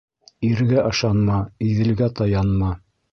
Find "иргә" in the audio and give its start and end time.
0.47-0.85